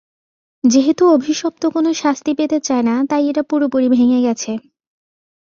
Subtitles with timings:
[0.63, 4.51] যেহেতু অভিশপ্ত কোনো শাস্তি পেতে চায় না, তাই এটা পুরোপুরি ভেঙে গেছে।